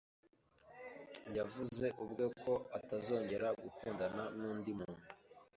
[1.37, 5.05] Yavuze ubwe ko atazongera gukundana n'undi muntu.